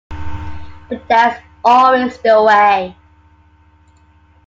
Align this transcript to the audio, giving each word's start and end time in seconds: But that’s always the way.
But 0.89 1.07
that’s 1.09 1.43
always 1.63 2.17
the 2.23 2.41
way. 2.41 2.97